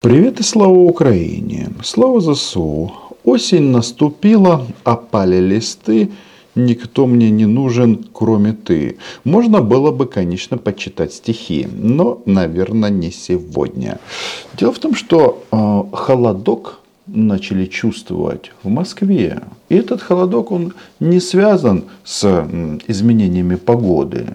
Привет 0.00 0.38
и 0.38 0.44
слава 0.44 0.78
Украине! 0.78 1.70
Слава 1.82 2.20
ЗСУ! 2.20 2.92
Осень 3.24 3.72
наступила, 3.72 4.64
опали 4.84 5.40
листы, 5.40 6.12
никто 6.54 7.04
мне 7.08 7.30
не 7.30 7.46
нужен, 7.46 8.06
кроме 8.12 8.52
ты. 8.52 8.98
Можно 9.24 9.60
было 9.60 9.90
бы, 9.90 10.06
конечно, 10.06 10.56
почитать 10.56 11.14
стихи, 11.14 11.66
но, 11.72 12.22
наверное, 12.26 12.90
не 12.90 13.10
сегодня. 13.10 13.98
Дело 14.56 14.72
в 14.72 14.78
том, 14.78 14.94
что 14.94 15.42
э, 15.50 15.96
холодок 15.96 16.78
начали 17.08 17.66
чувствовать 17.66 18.52
в 18.62 18.68
Москве. 18.68 19.42
И 19.68 19.74
этот 19.74 20.00
холодок, 20.00 20.52
он 20.52 20.74
не 21.00 21.18
связан 21.18 21.86
с 22.04 22.46
изменениями 22.86 23.56
погоды. 23.56 24.26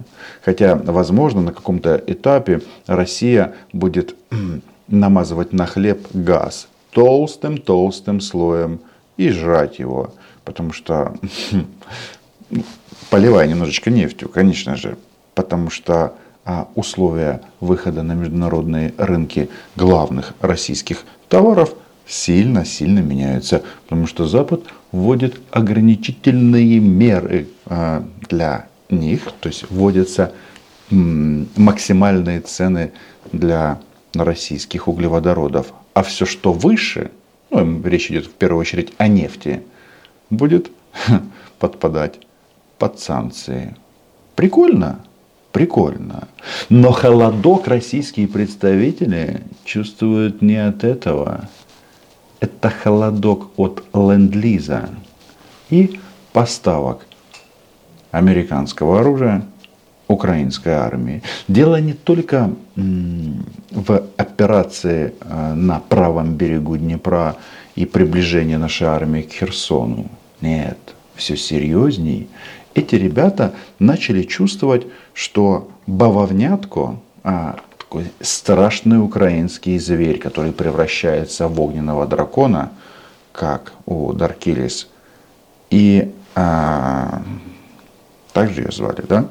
Хотя, 0.44 0.76
возможно, 0.76 1.40
на 1.40 1.54
каком-то 1.54 2.04
этапе 2.06 2.62
Россия 2.86 3.54
будет 3.72 4.16
намазывать 4.88 5.54
на 5.54 5.66
хлеб 5.66 6.08
газ 6.14 6.68
толстым-толстым 6.92 8.22
слоем 8.22 8.80
и 9.18 9.30
жрать 9.30 9.80
его. 9.80 10.14
Потому 10.46 10.74
что, 10.74 11.16
поливая 13.10 13.48
немножечко 13.48 13.90
нефтью, 13.90 14.30
конечно 14.30 14.76
же, 14.76 14.98
потому 15.36 15.70
что 15.70 16.14
а, 16.46 16.68
условия 16.76 17.42
выхода 17.60 18.04
на 18.04 18.14
международные 18.14 18.94
рынки 18.98 19.50
главных 19.76 20.34
российских 20.42 21.06
товаров 21.30 21.74
сильно-сильно 22.06 23.00
меняются. 23.00 23.64
Потому 23.84 24.08
что 24.08 24.28
Запад 24.28 24.64
вводит 24.92 25.40
ограничительные 25.52 26.80
меры 26.80 27.48
а, 27.66 28.06
для 28.30 28.68
них, 28.90 29.32
то 29.40 29.48
есть 29.48 29.66
вводятся 29.70 30.34
максимальные 30.90 32.42
цены 32.42 32.92
для 33.32 33.80
российских 34.14 34.88
углеводородов. 34.88 35.74
А 35.94 36.04
все, 36.04 36.26
что 36.26 36.54
выше, 36.54 37.12
ну, 37.50 37.82
речь 37.84 38.12
идет 38.12 38.26
в 38.26 38.32
первую 38.32 38.62
очередь 38.62 38.94
о 38.98 39.08
нефти, 39.08 39.64
будет 40.30 40.72
подпадать 41.60 42.20
под 42.78 43.00
санкции. 43.00 43.76
Прикольно? 44.36 45.00
Прикольно. 45.52 46.28
Но 46.70 46.92
холодок 46.92 47.68
российские 47.68 48.28
представители 48.28 49.44
чувствуют 49.66 50.42
не 50.42 50.56
от 50.56 50.84
этого. 50.84 51.48
Это 52.40 52.70
холодок 52.70 53.52
от 53.58 53.84
ленд-лиза 53.94 54.90
и 55.70 56.00
поставок 56.34 57.06
американского 58.12 59.00
оружия 59.00 59.46
украинской 60.14 60.74
армии. 60.74 61.22
Дело 61.48 61.82
не 61.82 61.94
только 61.94 62.50
в 62.76 64.04
операции 64.18 65.14
э, 65.20 65.54
на 65.54 65.80
правом 65.80 66.36
берегу 66.36 66.78
Днепра 66.78 67.36
и 67.76 67.86
приближении 67.86 68.56
нашей 68.56 68.88
армии 68.88 69.22
к 69.22 69.32
Херсону. 69.32 70.06
Нет, 70.42 70.78
все 71.16 71.36
серьезней. 71.36 72.28
Эти 72.76 72.96
ребята 72.96 73.54
начали 73.80 74.24
чувствовать, 74.24 74.88
что 75.14 75.70
бавовнятко, 75.88 76.98
а, 77.24 77.58
такой 77.78 78.12
страшный 78.22 79.04
украинский 79.04 79.78
зверь, 79.78 80.20
который 80.20 80.52
превращается 80.52 81.48
в 81.48 81.62
огненного 81.62 82.08
дракона, 82.08 82.72
как 83.32 83.74
у 83.86 84.14
Даркилис, 84.14 84.88
и 85.70 86.12
а, 86.36 87.22
так 88.34 88.50
же 88.52 88.62
ее 88.62 88.72
звали, 88.72 89.04
да? 89.08 89.26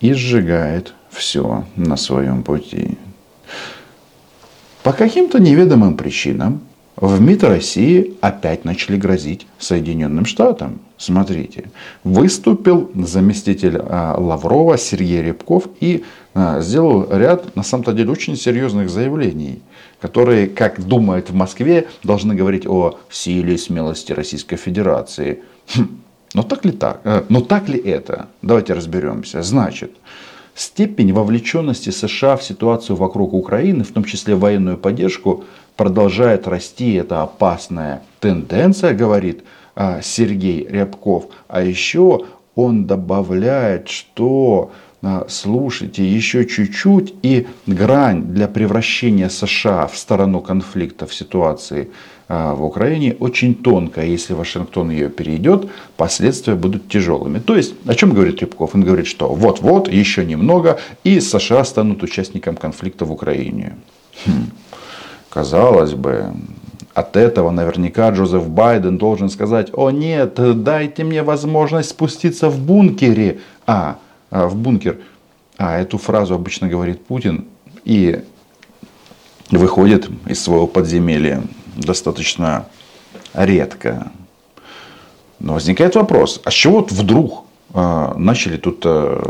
И 0.00 0.12
сжигает 0.12 0.94
все 1.10 1.64
на 1.76 1.96
своем 1.96 2.42
пути. 2.42 2.98
По 4.82 4.92
каким-то 4.92 5.38
неведомым 5.40 5.96
причинам 5.96 6.60
в 6.96 7.20
МИД 7.20 7.44
России 7.44 8.14
опять 8.20 8.64
начали 8.64 8.96
грозить 8.96 9.46
Соединенным 9.58 10.24
Штатам. 10.24 10.80
Смотрите, 10.96 11.70
выступил 12.04 12.90
заместитель 12.94 13.78
а, 13.78 14.16
Лаврова 14.18 14.78
Сергей 14.78 15.22
Рябков 15.22 15.64
и 15.80 16.04
а, 16.32 16.60
сделал 16.60 17.06
ряд, 17.10 17.54
на 17.54 17.62
самом-то 17.62 17.92
деле, 17.92 18.10
очень 18.10 18.36
серьезных 18.36 18.88
заявлений, 18.88 19.60
которые, 20.00 20.46
как 20.46 20.82
думают 20.86 21.28
в 21.28 21.34
Москве, 21.34 21.86
должны 22.02 22.34
говорить 22.34 22.66
о 22.66 22.98
силе 23.10 23.56
и 23.56 23.58
смелости 23.58 24.12
Российской 24.12 24.56
Федерации. 24.56 25.42
Хм, 25.74 25.98
но 26.34 26.42
так 26.42 26.64
ли 26.64 26.72
так? 26.72 27.00
Э, 27.04 27.22
но 27.28 27.40
так 27.40 27.68
ли 27.68 27.78
это? 27.78 28.26
Давайте 28.42 28.74
разберемся. 28.74 29.42
Значит, 29.42 29.92
степень 30.54 31.12
вовлеченности 31.12 31.90
США 31.90 32.36
в 32.36 32.42
ситуацию 32.42 32.96
вокруг 32.96 33.34
Украины, 33.34 33.84
в 33.84 33.92
том 33.92 34.04
числе 34.04 34.34
военную 34.34 34.76
поддержку, 34.76 35.44
продолжает 35.76 36.48
расти. 36.48 36.94
Это 36.94 37.22
опасная 37.22 38.02
тенденция, 38.20 38.94
говорит 38.94 39.44
э, 39.76 40.00
Сергей 40.02 40.66
Рябков. 40.66 41.26
А 41.48 41.62
еще 41.62 42.24
он 42.54 42.86
добавляет, 42.86 43.88
что 43.88 44.72
слушайте, 45.28 46.04
еще 46.04 46.46
чуть-чуть 46.46 47.14
и 47.22 47.46
грань 47.66 48.22
для 48.22 48.48
превращения 48.48 49.28
США 49.28 49.86
в 49.86 49.96
сторону 49.96 50.40
конфликта 50.40 51.06
в 51.06 51.14
ситуации 51.14 51.90
а, 52.28 52.54
в 52.54 52.64
Украине 52.64 53.16
очень 53.20 53.54
тонкая. 53.54 54.06
Если 54.06 54.34
Вашингтон 54.34 54.90
ее 54.90 55.08
перейдет, 55.08 55.68
последствия 55.96 56.54
будут 56.54 56.88
тяжелыми. 56.88 57.38
То 57.38 57.56
есть, 57.56 57.74
о 57.86 57.94
чем 57.94 58.12
говорит 58.14 58.40
Рябков? 58.40 58.74
Он 58.74 58.82
говорит, 58.82 59.06
что 59.06 59.32
вот-вот, 59.32 59.88
еще 59.88 60.24
немного, 60.24 60.78
и 61.04 61.20
США 61.20 61.64
станут 61.64 62.02
участником 62.02 62.56
конфликта 62.56 63.04
в 63.04 63.12
Украине. 63.12 63.76
Хм. 64.24 64.50
Казалось 65.28 65.92
бы, 65.92 66.32
от 66.94 67.16
этого 67.16 67.50
наверняка 67.50 68.10
Джозеф 68.10 68.48
Байден 68.48 68.96
должен 68.98 69.28
сказать, 69.28 69.68
о 69.74 69.90
нет, 69.90 70.34
дайте 70.62 71.04
мне 71.04 71.22
возможность 71.22 71.90
спуститься 71.90 72.48
в 72.48 72.58
бункере. 72.58 73.38
А 73.66 73.98
в 74.30 74.56
бункер. 74.56 74.98
А, 75.58 75.78
эту 75.78 75.98
фразу 75.98 76.34
обычно 76.34 76.68
говорит 76.68 77.04
Путин 77.04 77.46
и 77.84 78.22
выходит 79.50 80.08
из 80.26 80.42
своего 80.42 80.66
подземелья 80.66 81.42
достаточно 81.76 82.66
редко. 83.32 84.10
Но 85.38 85.54
возникает 85.54 85.94
вопрос, 85.94 86.40
а 86.44 86.50
с 86.50 86.54
чего 86.54 86.80
вдруг 86.80 87.44
э, 87.74 88.12
начали 88.16 88.56
тут 88.56 88.82
э, 88.84 89.22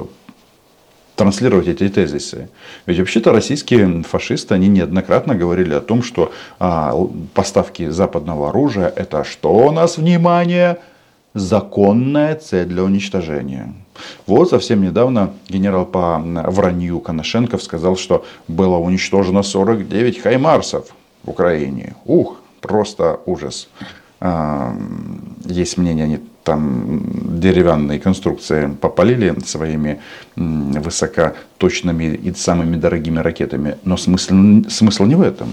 транслировать 1.16 1.66
эти 1.66 1.88
тезисы? 1.88 2.48
Ведь 2.86 2.98
вообще-то 2.98 3.32
российские 3.32 4.04
фашисты, 4.04 4.54
они 4.54 4.68
неоднократно 4.68 5.34
говорили 5.34 5.74
о 5.74 5.80
том, 5.80 6.02
что 6.02 6.32
э, 6.60 6.92
поставки 7.34 7.88
западного 7.88 8.50
оружия 8.50 8.88
это 8.94 9.24
что 9.24 9.52
у 9.52 9.72
нас, 9.72 9.98
внимание, 9.98 10.78
законная 11.36 12.34
цель 12.34 12.66
для 12.66 12.82
уничтожения. 12.82 13.72
Вот 14.26 14.50
совсем 14.50 14.82
недавно 14.82 15.34
генерал 15.48 15.86
по 15.86 16.18
вранью 16.18 17.00
Коношенков 17.00 17.62
сказал, 17.62 17.96
что 17.96 18.24
было 18.48 18.76
уничтожено 18.76 19.42
49 19.42 20.20
хаймарсов 20.20 20.86
в 21.22 21.30
Украине. 21.30 21.94
Ух, 22.04 22.38
просто 22.60 23.20
ужас. 23.26 23.68
А, 24.18 24.74
есть 25.44 25.76
мнение, 25.76 26.04
они 26.04 26.20
там 26.42 27.02
деревянные 27.38 27.98
конструкции 27.98 28.68
попалили 28.80 29.38
своими 29.44 30.00
высокоточными 30.36 32.14
и 32.14 32.32
самыми 32.32 32.76
дорогими 32.76 33.18
ракетами. 33.18 33.76
Но 33.84 33.96
смысл, 33.96 34.68
смысл 34.70 35.04
не 35.04 35.16
в 35.16 35.22
этом. 35.22 35.52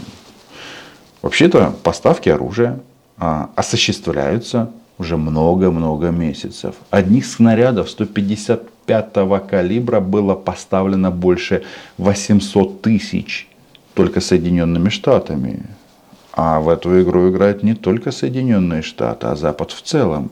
Вообще-то 1.21 1.73
поставки 1.83 2.29
оружия 2.29 2.79
а, 3.17 3.49
осуществляются 3.55 4.69
уже 4.97 5.17
много-много 5.17 6.09
месяцев. 6.09 6.75
Одних 6.89 7.25
снарядов 7.25 7.89
155 7.89 9.13
калибра 9.49 9.99
было 9.99 10.35
поставлено 10.35 11.11
больше 11.11 11.63
800 11.97 12.81
тысяч 12.81 13.47
только 13.93 14.21
Соединенными 14.21 14.89
Штатами. 14.89 15.65
А 16.31 16.59
в 16.59 16.69
эту 16.69 17.01
игру 17.01 17.29
играют 17.29 17.63
не 17.63 17.75
только 17.75 18.11
Соединенные 18.11 18.81
Штаты, 18.81 19.27
а 19.27 19.35
Запад 19.35 19.71
в 19.71 19.81
целом. 19.81 20.31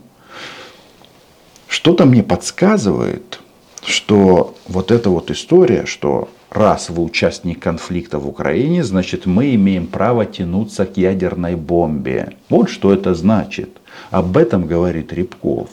Что-то 1.68 2.06
мне 2.06 2.24
подсказывает, 2.24 3.40
что 3.84 4.56
вот 4.68 4.92
эта 4.92 5.10
вот 5.10 5.32
история, 5.32 5.86
что 5.86 6.30
раз 6.50 6.90
вы 6.90 7.04
участник 7.04 7.60
конфликта 7.60 8.20
в 8.20 8.28
Украине, 8.28 8.84
значит 8.84 9.26
мы 9.26 9.56
имеем 9.56 9.88
право 9.88 10.26
тянуться 10.26 10.86
к 10.86 10.98
ядерной 10.98 11.56
бомбе. 11.56 12.34
Вот 12.50 12.70
что 12.70 12.94
это 12.94 13.14
значит. 13.16 13.81
Об 14.10 14.38
этом 14.38 14.68
говорит 14.68 15.14
Рябков. 15.14 15.70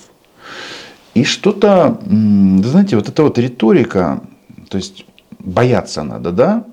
И 1.14 1.24
что-то, 1.24 2.00
знаете, 2.06 2.96
вот 2.96 3.08
эта 3.08 3.22
вот 3.22 3.38
риторика, 3.38 4.20
то 4.68 4.76
есть 4.76 5.04
бояться 5.38 6.02
надо, 6.02 6.32
да? 6.32 6.64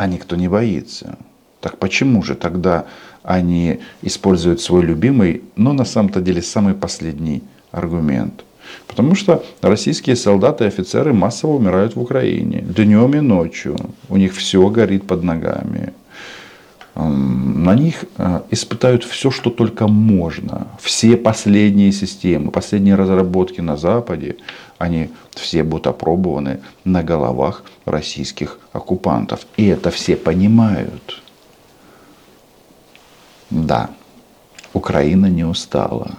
а 0.00 0.06
никто 0.06 0.34
не 0.34 0.48
боится. 0.48 1.18
Так 1.60 1.76
почему 1.76 2.22
же 2.22 2.34
тогда 2.34 2.86
они 3.22 3.80
используют 4.00 4.62
свой 4.62 4.82
любимый, 4.82 5.42
но 5.56 5.74
на 5.74 5.84
самом-то 5.84 6.22
деле 6.22 6.40
самый 6.40 6.72
последний 6.72 7.42
аргумент? 7.70 8.44
Потому 8.86 9.14
что 9.14 9.44
российские 9.60 10.16
солдаты 10.16 10.64
и 10.64 10.68
офицеры 10.68 11.12
массово 11.12 11.56
умирают 11.56 11.96
в 11.96 12.00
Украине. 12.00 12.62
Днем 12.62 13.12
и 13.14 13.20
ночью. 13.20 13.76
У 14.08 14.16
них 14.16 14.34
все 14.34 14.66
горит 14.70 15.06
под 15.06 15.22
ногами. 15.22 15.92
На 17.08 17.74
них 17.74 18.04
э, 18.18 18.40
испытают 18.50 19.04
все, 19.04 19.30
что 19.30 19.50
только 19.50 19.86
можно. 19.88 20.66
Все 20.80 21.16
последние 21.16 21.92
системы, 21.92 22.50
последние 22.50 22.94
разработки 22.94 23.60
на 23.60 23.76
Западе, 23.76 24.36
они 24.78 25.10
все 25.34 25.62
будут 25.62 25.86
опробованы 25.86 26.60
на 26.84 27.02
головах 27.02 27.64
российских 27.84 28.58
оккупантов. 28.72 29.46
И 29.56 29.66
это 29.66 29.90
все 29.90 30.16
понимают. 30.16 31.22
Да, 33.50 33.90
Украина 34.72 35.26
не 35.26 35.44
устала. 35.44 36.10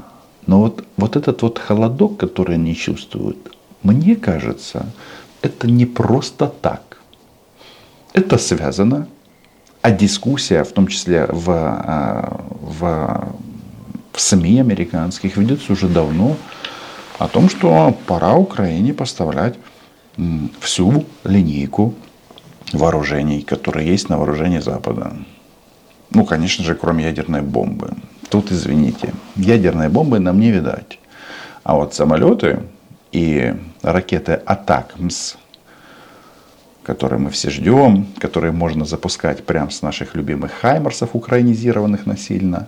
Но 0.48 0.60
вот, 0.60 0.86
вот 0.98 1.16
этот 1.16 1.42
вот 1.42 1.60
холодок, 1.60 2.18
который 2.18 2.56
они 2.56 2.76
чувствуют, 2.76 3.56
мне 3.84 4.16
кажется, 4.16 4.86
это 5.42 5.68
не 5.68 5.86
просто 5.86 6.48
так. 6.48 6.98
Это 8.14 8.38
связано, 8.38 9.08
а 9.82 9.92
дискуссия, 9.92 10.64
в 10.64 10.72
том 10.72 10.88
числе 10.88 11.26
в, 11.28 11.50
а, 11.50 12.42
в, 12.62 13.34
в 14.14 14.22
СМИ 14.22 14.60
американских, 14.60 15.38
ведется 15.38 15.74
уже 15.74 15.88
давно 15.88 16.38
о 17.18 17.28
том, 17.28 17.50
что 17.50 17.96
пора 18.08 18.36
Украине 18.36 18.94
поставлять 18.94 19.56
всю 20.60 21.06
линейку 21.24 21.94
вооружений, 22.74 23.42
которые 23.42 23.88
есть 23.88 24.10
на 24.10 24.18
вооружении 24.18 24.60
Запада. 24.60 25.14
Ну, 26.12 26.26
конечно 26.26 26.64
же, 26.64 26.76
кроме 26.76 27.06
ядерной 27.06 27.42
бомбы. 27.42 27.94
Тут, 28.30 28.52
извините, 28.52 29.14
ядерной 29.36 29.90
бомбы 29.90 30.20
нам 30.20 30.40
не 30.40 30.52
видать. 30.52 31.00
А 31.64 31.76
вот 31.76 31.94
самолеты 31.94 32.64
и 33.12 33.56
ракеты 33.82 34.34
«Атакмс», 34.34 35.36
которые 36.84 37.20
мы 37.20 37.30
все 37.30 37.50
ждем, 37.50 38.08
которые 38.20 38.52
можно 38.52 38.86
запускать 38.86 39.46
прямо 39.46 39.70
с 39.70 39.82
наших 39.82 40.16
любимых 40.16 40.52
«Хаймерсов», 40.52 41.12
украинизированных 41.14 42.06
насильно, 42.06 42.68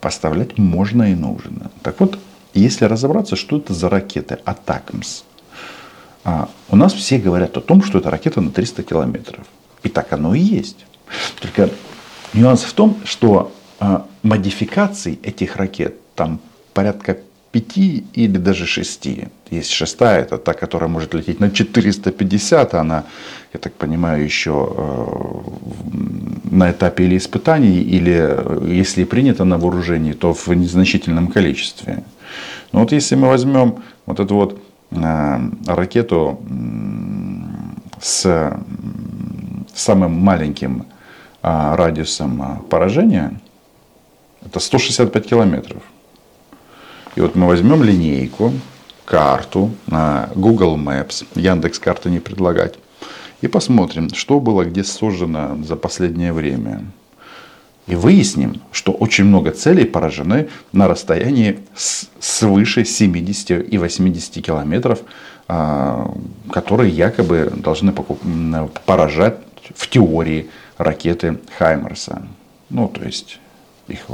поставлять 0.00 0.58
можно 0.58 1.12
и 1.12 1.14
нужно. 1.14 1.70
Так 1.82 2.00
вот, 2.00 2.18
если 2.54 2.84
разобраться, 2.84 3.36
что 3.36 3.58
это 3.58 3.72
за 3.74 3.88
ракеты 3.88 4.38
«Атакмс», 4.44 5.22
а, 6.24 6.48
у 6.68 6.76
нас 6.76 6.92
все 6.92 7.18
говорят 7.18 7.56
о 7.56 7.60
том, 7.60 7.82
что 7.82 7.98
это 7.98 8.10
ракета 8.10 8.40
на 8.40 8.50
300 8.50 8.82
километров. 8.84 9.46
И 9.82 9.88
так 9.88 10.12
оно 10.12 10.34
и 10.34 10.40
есть. 10.40 10.86
Только 11.40 11.70
нюанс 12.32 12.62
в 12.62 12.72
том, 12.72 12.98
что 13.04 13.52
а, 13.80 14.06
модификаций 14.22 15.18
этих 15.22 15.56
ракет 15.56 15.96
там 16.14 16.40
порядка 16.74 17.18
пяти 17.52 18.04
или 18.14 18.38
даже 18.38 18.66
шести. 18.66 19.28
Есть 19.50 19.70
шестая, 19.70 20.22
это 20.22 20.38
та, 20.38 20.54
которая 20.54 20.88
может 20.88 21.14
лететь 21.14 21.40
на 21.40 21.50
450, 21.50 22.74
она, 22.74 23.04
я 23.52 23.60
так 23.60 23.74
понимаю, 23.74 24.24
еще 24.24 24.74
э, 24.74 25.06
на 26.50 26.70
этапе 26.70 27.04
или 27.04 27.16
испытаний, 27.18 27.82
или 27.82 28.16
э, 28.16 28.80
если 28.80 29.04
принято 29.04 29.44
на 29.44 29.58
вооружении, 29.58 30.14
то 30.14 30.32
в 30.32 30.48
незначительном 30.48 31.28
количестве. 31.28 32.02
Но 32.72 32.80
вот 32.80 32.92
если 32.92 33.16
мы 33.16 33.28
возьмем 33.28 33.74
вот 34.06 34.20
эту 34.20 34.34
вот 34.34 34.62
э, 34.90 35.38
ракету 35.66 36.40
с 38.00 38.56
самым 39.74 40.12
маленьким 40.12 40.86
радиусом 41.42 42.64
поражения, 42.68 43.32
это 44.44 44.60
165 44.60 45.26
километров. 45.26 45.82
И 47.14 47.20
вот 47.20 47.34
мы 47.34 47.46
возьмем 47.46 47.82
линейку, 47.82 48.52
карту, 49.04 49.70
на 49.86 50.30
Google 50.34 50.76
Maps, 50.76 51.26
Яндекс 51.34 51.78
карты 51.78 52.10
не 52.10 52.20
предлагать, 52.20 52.78
и 53.42 53.48
посмотрим, 53.48 54.08
что 54.14 54.40
было 54.40 54.64
где 54.64 54.84
сожжено 54.84 55.58
за 55.64 55.76
последнее 55.76 56.32
время. 56.32 56.84
И 57.88 57.96
выясним, 57.96 58.62
что 58.70 58.92
очень 58.92 59.24
много 59.24 59.50
целей 59.50 59.84
поражены 59.84 60.48
на 60.70 60.86
расстоянии 60.86 61.58
свыше 62.20 62.84
70 62.84 63.72
и 63.72 63.76
80 63.76 64.44
километров, 64.44 65.00
а, 65.48 66.14
которые 66.52 66.90
якобы 66.90 67.52
должны 67.56 67.92
поражать 68.86 69.38
в 69.74 69.88
теории 69.88 70.48
ракеты 70.78 71.38
Хаймерса. 71.58 72.22
Ну, 72.70 72.88
то 72.88 73.04
есть 73.04 73.40
их 73.88 74.06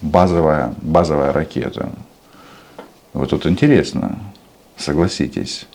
базовая, 0.00 0.74
базовая 0.82 1.32
ракета. 1.32 1.90
Вот 3.12 3.30
тут 3.30 3.46
интересно, 3.46 4.18
согласитесь. 4.76 5.66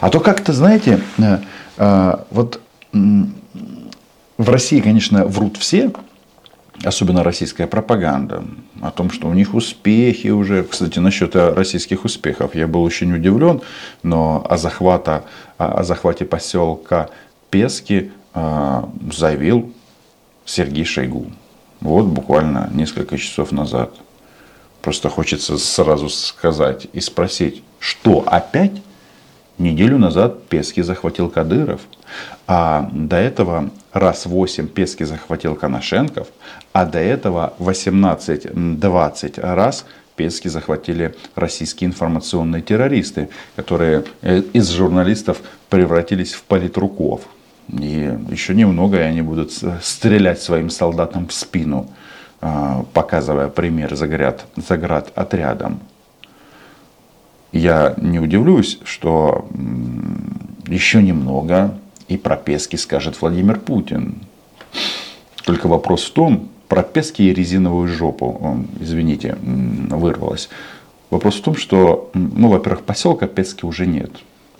А 0.00 0.10
то 0.10 0.20
как-то, 0.20 0.52
знаете, 0.52 1.00
э, 1.18 1.38
э, 1.76 2.16
вот 2.30 2.60
в 2.92 4.48
России, 4.48 4.80
конечно, 4.80 5.24
врут 5.26 5.56
все, 5.56 5.92
особенно 6.82 7.22
российская 7.22 7.66
пропаганда, 7.66 8.44
о 8.80 8.90
том, 8.90 9.10
что 9.10 9.28
у 9.28 9.34
них 9.34 9.54
успехи 9.54 10.28
уже. 10.28 10.64
Кстати, 10.64 10.98
насчет 10.98 11.36
российских 11.36 12.04
успехов 12.04 12.54
я 12.54 12.66
был 12.66 12.82
очень 12.82 13.12
удивлен, 13.12 13.60
но 14.02 14.46
о, 14.48 14.56
захвата, 14.56 15.24
о 15.58 15.82
захвате 15.82 16.24
поселка 16.24 17.10
Пески 17.50 18.12
э, 18.34 18.82
заявил 19.12 19.72
Сергей 20.44 20.84
Шойгу. 20.84 21.26
Вот 21.80 22.06
буквально 22.06 22.70
несколько 22.72 23.16
часов 23.18 23.52
назад. 23.52 23.94
Просто 24.82 25.08
хочется 25.08 25.58
сразу 25.58 26.08
сказать 26.08 26.86
и 26.92 27.00
спросить, 27.00 27.62
что 27.78 28.24
опять 28.26 28.82
неделю 29.58 29.98
назад 29.98 30.44
Пески 30.44 30.82
захватил 30.82 31.28
Кадыров, 31.28 31.80
а 32.46 32.88
до 32.92 33.16
этого 33.16 33.70
раз 33.92 34.26
8 34.26 34.68
Пески 34.68 35.04
захватил 35.04 35.54
Коношенков, 35.54 36.28
а 36.72 36.86
до 36.86 36.98
этого 36.98 37.54
18-20 37.58 39.40
раз 39.40 39.84
Пески 40.16 40.48
захватили 40.48 41.14
российские 41.34 41.88
информационные 41.88 42.62
террористы, 42.62 43.30
которые 43.56 44.04
э, 44.22 44.42
из 44.52 44.68
журналистов 44.68 45.40
превратились 45.68 46.32
в 46.34 46.42
политруков. 46.42 47.22
И 47.78 48.18
еще 48.30 48.54
немного, 48.54 48.98
и 48.98 49.02
они 49.02 49.22
будут 49.22 49.52
стрелять 49.82 50.40
своим 50.40 50.70
солдатам 50.70 51.28
в 51.28 51.32
спину, 51.32 51.88
а, 52.40 52.84
показывая 52.92 53.48
пример 53.48 53.94
заград, 53.94 54.46
заград 54.56 55.12
отрядом. 55.14 55.80
Я 57.52 57.94
не 57.96 58.18
удивлюсь, 58.18 58.78
что 58.84 59.48
еще 60.66 61.02
немного 61.02 61.78
и 62.08 62.16
про 62.16 62.36
Пески 62.36 62.76
скажет 62.76 63.20
Владимир 63.20 63.58
Путин. 63.58 64.16
Только 65.44 65.66
вопрос 65.66 66.04
в 66.04 66.12
том, 66.12 66.48
про 66.68 66.82
Пески 66.82 67.22
и 67.22 67.34
резиновую 67.34 67.88
жопу, 67.88 68.64
извините, 68.80 69.36
вырвалось. 69.42 70.48
Вопрос 71.10 71.36
в 71.36 71.42
том, 71.42 71.56
что, 71.56 72.10
ну, 72.14 72.48
во-первых, 72.48 72.84
поселка 72.84 73.26
Пески 73.26 73.66
уже 73.66 73.86
нет. 73.86 74.10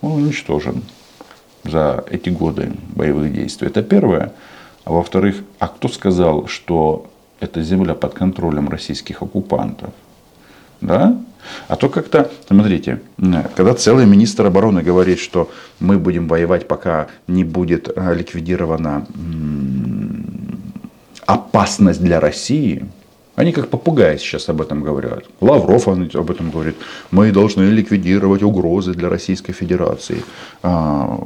Он 0.01 0.23
уничтожен 0.23 0.83
за 1.63 2.03
эти 2.09 2.29
годы 2.29 2.71
боевых 2.95 3.33
действий. 3.33 3.67
Это 3.67 3.83
первое. 3.83 4.33
А 4.83 4.91
во-вторых, 4.91 5.37
а 5.59 5.67
кто 5.67 5.87
сказал, 5.87 6.47
что 6.47 7.09
эта 7.39 7.61
земля 7.61 7.93
под 7.93 8.13
контролем 8.13 8.69
российских 8.69 9.21
оккупантов? 9.21 9.91
Да? 10.81 11.21
А 11.67 11.75
то 11.75 11.89
как-то, 11.89 12.31
смотрите, 12.47 13.01
когда 13.55 13.73
целый 13.73 14.05
министр 14.05 14.47
обороны 14.47 14.81
говорит, 14.81 15.19
что 15.19 15.49
мы 15.79 15.97
будем 15.97 16.27
воевать, 16.27 16.67
пока 16.67 17.07
не 17.27 17.43
будет 17.43 17.89
а, 17.95 18.13
ликвидирована 18.13 19.07
опасность 21.25 22.01
для 22.01 22.19
России, 22.19 22.85
они 23.41 23.51
как 23.51 23.69
попугаи 23.69 24.17
сейчас 24.17 24.49
об 24.49 24.61
этом 24.61 24.83
говорят. 24.83 25.23
Лавров 25.41 25.87
об 25.87 26.31
этом 26.31 26.51
говорит. 26.51 26.75
Мы 27.11 27.31
должны 27.31 27.63
ликвидировать 27.63 28.43
угрозы 28.43 28.93
для 28.93 29.09
Российской 29.09 29.53
Федерации. 29.53 30.23
А, 30.61 31.19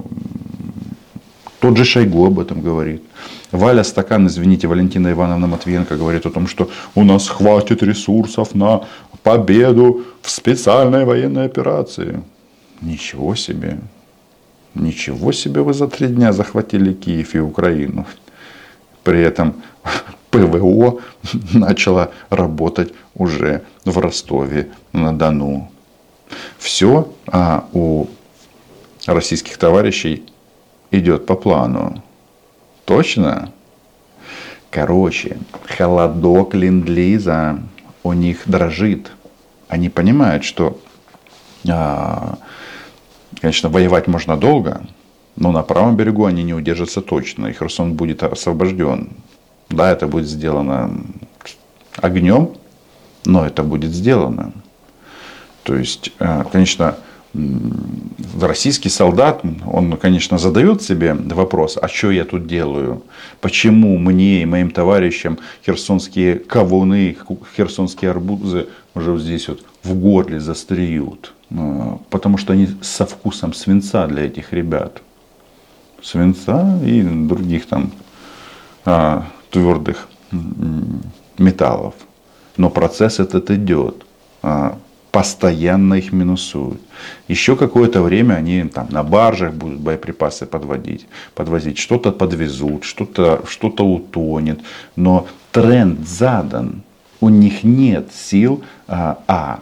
тот 1.59 1.77
же 1.77 1.83
Шойгу 1.83 2.25
об 2.25 2.39
этом 2.39 2.61
говорит. 2.61 3.01
Валя 3.51 3.83
Стакан, 3.83 4.27
извините, 4.27 4.67
Валентина 4.67 5.11
Ивановна 5.11 5.47
Матвиенко 5.47 5.97
говорит 5.97 6.25
о 6.25 6.29
том, 6.29 6.47
что 6.47 6.69
у 6.95 7.03
нас 7.03 7.27
хватит 7.27 7.83
ресурсов 7.83 8.55
на 8.55 8.81
победу 9.23 10.05
в 10.21 10.29
специальной 10.29 11.03
военной 11.03 11.45
операции. 11.45 12.21
Ничего 12.81 13.35
себе. 13.35 13.77
Ничего 14.73 15.33
себе 15.33 15.61
вы 15.61 15.73
за 15.73 15.87
три 15.87 16.07
дня 16.07 16.31
захватили 16.31 16.93
Киев 16.93 17.35
и 17.35 17.39
Украину. 17.39 18.05
При 19.03 19.19
этом 19.19 19.53
ПВО 20.39 20.99
начало 21.53 22.11
работать 22.29 22.93
уже 23.15 23.63
в 23.83 23.97
Ростове-на-Дону. 23.97 25.71
Все 26.57 27.07
а, 27.27 27.67
у 27.73 28.07
российских 29.07 29.57
товарищей 29.57 30.23
идет 30.91 31.25
по 31.25 31.35
плану. 31.35 32.03
Точно? 32.85 33.51
Короче, 34.69 35.37
холодок 35.65 36.53
ленд-лиза 36.53 37.59
у 38.03 38.13
них 38.13 38.41
дрожит. 38.45 39.11
Они 39.67 39.89
понимают, 39.89 40.43
что, 40.43 40.79
а, 41.67 42.37
конечно, 43.39 43.69
воевать 43.69 44.07
можно 44.07 44.37
долго, 44.37 44.81
Но 45.37 45.51
на 45.51 45.63
правом 45.63 45.97
берегу 45.97 46.25
они 46.25 46.43
не 46.43 46.53
удержатся 46.53 47.01
точно, 47.01 47.47
и 47.47 47.53
Херсон 47.53 47.93
будет 47.93 48.23
освобожден. 48.23 49.09
Да, 49.69 49.91
это 49.91 50.07
будет 50.07 50.27
сделано 50.27 50.91
огнем, 51.97 52.51
но 53.25 53.45
это 53.45 53.63
будет 53.63 53.91
сделано. 53.91 54.53
То 55.63 55.75
есть, 55.75 56.11
э, 56.19 56.43
конечно, 56.51 56.97
российский 58.39 58.89
солдат, 58.89 59.41
он, 59.65 59.97
конечно, 59.97 60.37
задает 60.37 60.81
себе 60.81 61.13
вопрос, 61.13 61.77
а 61.81 61.87
что 61.87 62.11
я 62.11 62.23
тут 62.23 62.47
делаю? 62.47 63.03
Почему 63.41 63.97
мне 63.97 64.43
и 64.43 64.45
моим 64.45 64.71
товарищам 64.71 65.39
херсонские 65.65 66.35
кавуны, 66.35 67.17
херсонские 67.57 68.11
арбузы 68.11 68.67
уже 68.93 69.17
здесь 69.17 69.47
вот 69.47 69.63
в 69.83 69.95
горле 69.95 70.39
застреют? 70.39 71.33
Э, 71.49 71.97
потому 72.09 72.37
что 72.37 72.53
они 72.53 72.69
со 72.81 73.05
вкусом 73.05 73.53
свинца 73.53 74.07
для 74.07 74.25
этих 74.25 74.53
ребят. 74.53 75.01
Свинца 76.01 76.79
и 76.85 77.01
других 77.01 77.65
там 77.65 77.91
а, 78.85 79.25
твердых 79.55 80.07
металлов. 81.37 81.93
Но 82.57 82.69
процесс 82.69 83.19
этот 83.19 83.51
идет. 83.51 84.05
А, 84.43 84.77
постоянно 85.11 85.93
их 85.93 86.11
минусуют. 86.11 86.81
Еще 87.29 87.55
какое-то 87.55 88.01
время 88.01 88.33
они 88.33 88.63
там 88.63 88.87
на 88.89 89.01
баржах 89.03 89.53
будут 89.53 89.79
боеприпасы 89.79 90.45
подводить, 90.45 91.07
подвозить, 91.35 91.77
что-то 91.77 92.11
подвезут, 92.11 92.83
что-то 92.83 93.43
что 93.47 93.69
утонет. 93.69 94.59
Но 94.97 95.25
тренд 95.51 96.05
задан. 96.07 96.83
У 97.21 97.29
них 97.29 97.63
нет 97.63 98.09
сил 98.13 98.61
а, 98.87 99.17
а 99.27 99.59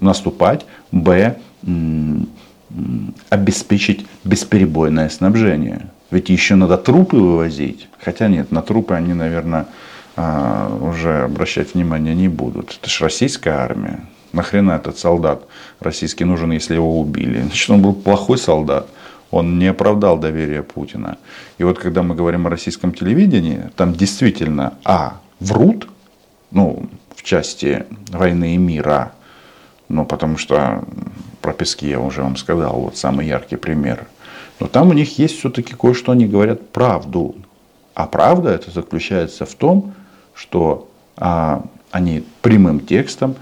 наступать, 0.00 0.66
б 0.90 1.36
обеспечить 3.30 4.06
бесперебойное 4.24 5.08
снабжение. 5.08 5.86
Ведь 6.10 6.28
еще 6.28 6.56
надо 6.56 6.76
трупы 6.76 7.16
вывозить. 7.16 7.88
Хотя 8.02 8.28
нет, 8.28 8.50
на 8.50 8.62
трупы 8.62 8.94
они, 8.94 9.14
наверное, 9.14 9.66
а, 10.16 10.68
уже 10.80 11.22
обращать 11.22 11.74
внимание 11.74 12.14
не 12.14 12.28
будут. 12.28 12.78
Это 12.80 12.90
же 12.90 13.04
российская 13.04 13.50
армия. 13.50 14.00
Нахрена 14.32 14.72
этот 14.72 14.98
солдат 14.98 15.44
российский 15.80 16.24
нужен, 16.24 16.52
если 16.52 16.74
его 16.74 17.00
убили? 17.00 17.42
Значит, 17.42 17.70
он 17.70 17.82
был 17.82 17.94
плохой 17.94 18.38
солдат. 18.38 18.88
Он 19.30 19.58
не 19.58 19.68
оправдал 19.68 20.18
доверие 20.18 20.62
Путина. 20.62 21.18
И 21.58 21.64
вот 21.64 21.78
когда 21.78 22.02
мы 22.02 22.16
говорим 22.16 22.46
о 22.46 22.50
российском 22.50 22.92
телевидении, 22.92 23.70
там 23.76 23.92
действительно, 23.94 24.74
а, 24.84 25.20
врут, 25.38 25.88
ну, 26.50 26.88
в 27.14 27.22
части 27.22 27.84
войны 28.10 28.54
и 28.54 28.58
мира, 28.58 29.12
ну, 29.88 30.04
потому 30.04 30.36
что 30.36 30.84
про 31.40 31.52
пески 31.52 31.88
я 31.88 32.00
уже 32.00 32.22
вам 32.22 32.36
сказал, 32.36 32.80
вот 32.80 32.96
самый 32.96 33.26
яркий 33.26 33.56
пример. 33.56 34.06
Но 34.60 34.68
там 34.68 34.90
у 34.90 34.92
них 34.92 35.18
есть 35.18 35.38
все-таки 35.38 35.74
кое-что, 35.74 36.12
они 36.12 36.26
говорят 36.26 36.68
правду. 36.70 37.34
А 37.94 38.06
правда 38.06 38.50
это 38.50 38.70
заключается 38.70 39.46
в 39.46 39.54
том, 39.54 39.94
что 40.34 40.88
а, 41.16 41.64
они 41.90 42.24
прямым 42.42 42.80
текстом 42.80 43.34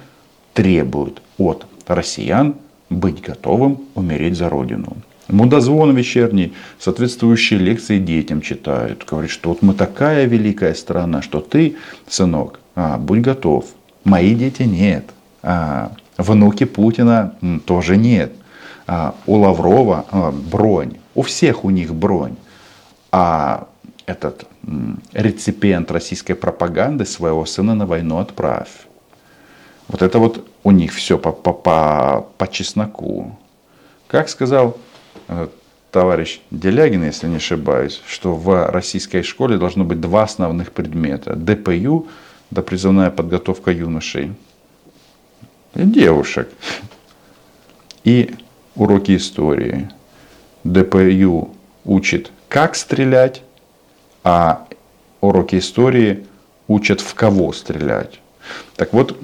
требуют 0.55 1.21
от 1.37 1.67
россиян 1.87 2.55
быть 2.89 3.21
готовым 3.21 3.81
умереть 3.95 4.37
за 4.37 4.49
Родину. 4.49 4.97
Мудозвон 5.29 5.95
вечерний, 5.95 6.55
соответствующие 6.79 7.59
лекции 7.59 7.99
детям 7.99 8.41
читают. 8.41 9.05
Говорит, 9.09 9.31
что 9.31 9.51
вот 9.51 9.61
мы 9.61 9.75
такая 9.75 10.25
великая 10.25 10.75
страна, 10.75 11.21
что 11.21 11.41
ты, 11.41 11.77
сынок, 12.09 12.61
а, 12.75 12.97
будь 12.97 13.21
готов. 13.21 13.67
Мои 14.05 14.35
дети 14.35 14.63
нет. 14.63 15.05
А, 15.43 15.93
внуки 16.17 16.65
Путина 16.65 17.35
тоже 17.67 17.97
нет. 17.97 18.33
А, 18.87 19.15
у 19.27 19.37
Лаврова 19.37 20.07
а, 20.11 20.33
бронь. 20.33 20.95
У 21.19 21.23
всех 21.23 21.65
у 21.65 21.71
них 21.71 21.93
бронь. 21.97 22.37
А 23.11 23.67
этот 24.07 24.45
реципиент 25.13 25.91
российской 25.91 26.35
пропаганды 26.35 27.05
своего 27.07 27.45
сына 27.45 27.75
на 27.75 27.87
войну 27.87 28.19
отправь. 28.19 28.87
Вот 29.89 30.03
это 30.03 30.21
вот 30.21 30.49
у 30.63 30.71
них 30.71 30.93
все 30.93 31.19
по, 31.19 31.33
по, 31.33 31.53
по, 31.53 32.29
по 32.39 32.47
чесноку. 32.47 33.37
Как 34.07 34.29
сказал 34.29 34.77
э, 35.27 35.49
товарищ 35.91 36.41
Делягин, 36.53 37.03
если 37.03 37.27
не 37.27 37.39
ошибаюсь, 37.39 38.01
что 38.07 38.37
в 38.37 38.71
российской 38.71 39.23
школе 39.23 39.59
должно 39.59 39.85
быть 39.85 40.01
два 40.01 40.23
основных 40.23 40.71
предмета. 40.71 41.35
ДПЮ, 41.35 42.07
да 42.53 42.63
призывная 42.63 43.11
подготовка 43.11 43.73
юношей 43.73 44.37
и 45.75 45.83
девушек. 45.83 46.49
И 48.05 48.37
уроки 48.77 49.17
истории. 49.17 49.91
ДПЮ 50.65 51.51
учит, 51.85 52.33
как 52.49 52.75
стрелять, 52.75 53.43
а 54.25 54.67
уроки 55.21 55.57
истории 55.57 56.27
учат 56.67 57.01
в 57.01 57.15
кого 57.15 57.53
стрелять. 57.53 58.21
Так 58.77 58.93
вот, 58.93 59.17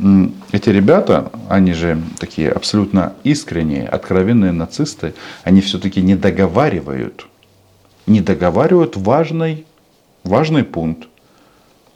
эти 0.53 0.69
ребята, 0.69 1.31
они 1.49 1.73
же 1.73 2.03
такие 2.19 2.50
абсолютно 2.50 3.14
искренние, 3.25 3.87
откровенные 3.87 4.53
нацисты, 4.53 5.14
они 5.45 5.61
все-таки 5.61 6.03
не 6.03 6.14
договаривают, 6.14 7.26
не 8.07 8.21
договаривают 8.21 8.97
важный, 8.97 9.64
важный 10.25 10.64
пункт 10.64 11.09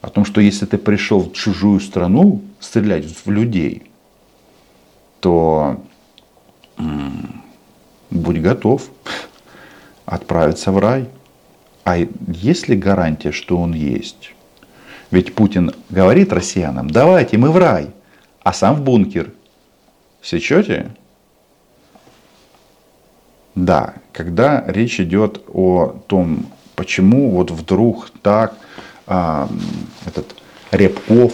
о 0.01 0.09
том, 0.09 0.25
что 0.25 0.41
если 0.41 0.65
ты 0.65 0.77
пришел 0.77 1.21
в 1.21 1.33
чужую 1.33 1.79
страну 1.79 2.41
стрелять 2.59 3.05
в 3.25 3.29
людей, 3.29 3.83
то 5.19 5.83
будь 8.11 8.41
готов 8.41 8.83
отправиться 10.05 10.71
в 10.71 10.79
рай. 10.79 11.07
А 11.83 11.97
есть 11.97 12.67
ли 12.67 12.75
гарантия, 12.75 13.31
что 13.31 13.57
он 13.57 13.73
есть? 13.73 14.33
Ведь 15.11 15.33
Путин 15.33 15.71
говорит 15.89 16.33
россиянам, 16.33 16.89
давайте 16.89 17.37
мы 17.37 17.51
в 17.51 17.57
рай, 17.57 17.91
а 18.43 18.53
сам 18.53 18.75
в 18.75 18.81
бункер. 18.81 19.31
Сечете? 20.21 20.91
Да, 23.55 23.95
когда 24.13 24.63
речь 24.67 24.99
идет 24.99 25.41
о 25.47 25.95
том, 26.07 26.45
почему 26.75 27.31
вот 27.31 27.51
вдруг 27.51 28.11
так 28.21 28.53
а, 29.07 29.49
этот 30.05 30.35
Рябков 30.71 31.33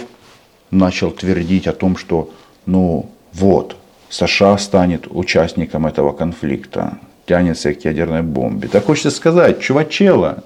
начал 0.71 1.11
твердить 1.11 1.67
о 1.67 1.73
том, 1.73 1.97
что 1.97 2.31
ну 2.65 3.09
вот, 3.33 3.75
США 4.09 4.57
станет 4.57 5.07
участником 5.09 5.85
этого 5.87 6.11
конфликта, 6.11 6.97
тянется 7.25 7.73
к 7.73 7.85
ядерной 7.85 8.21
бомбе. 8.21 8.67
Так 8.67 8.85
хочется 8.85 9.11
сказать, 9.11 9.59
чувачела, 9.59 10.43